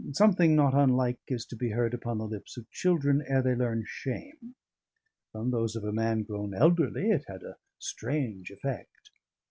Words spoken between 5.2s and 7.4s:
from those of a man grown elderly it